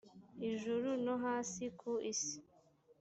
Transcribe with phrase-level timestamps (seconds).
[0.49, 2.37] ijuru no hasi ku isi